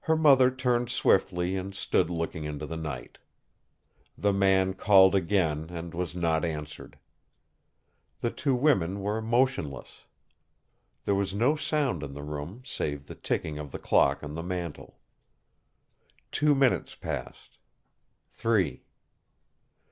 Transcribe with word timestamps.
Her 0.00 0.16
mother 0.16 0.50
turned 0.50 0.88
swiftly 0.90 1.56
and 1.56 1.72
stood 1.72 2.10
looking 2.10 2.42
into 2.42 2.66
the 2.66 2.76
night. 2.76 3.18
The 4.16 4.32
man 4.32 4.74
called 4.74 5.14
again 5.14 5.68
and 5.70 5.94
was 5.94 6.16
not 6.16 6.44
answered. 6.44 6.98
The 8.20 8.32
two 8.32 8.56
women 8.56 8.98
were 9.00 9.22
motionless. 9.22 10.06
There 11.04 11.14
was 11.14 11.34
no 11.34 11.54
sound 11.54 12.02
in 12.02 12.14
the 12.14 12.24
room, 12.24 12.64
save 12.66 13.06
the 13.06 13.14
ticking 13.14 13.60
of 13.60 13.70
the 13.70 13.78
clock 13.78 14.24
on 14.24 14.32
the 14.32 14.42
mantel. 14.42 14.98
Two 16.32 16.56
minutes 16.56 16.96
passed 16.96 17.58
three. 18.30 18.82